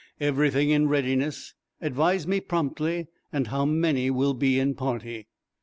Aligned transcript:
Everything 0.19 0.71
in 0.71 0.87
readiness. 0.87 1.53
Advise 1.79 2.25
me 2.25 2.39
promptly, 2.39 3.05
and 3.31 3.49
how 3.49 3.65
many 3.65 4.09
will 4.09 4.33
be 4.33 4.57
in 4.59 4.73
party." 4.73 5.27